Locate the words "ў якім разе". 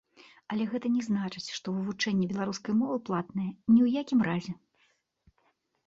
3.85-4.53